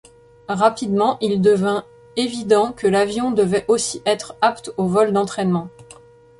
[0.49, 5.69] Rapidement il devint évident que l'avion devait aussi être apte aux vols d'entraînement.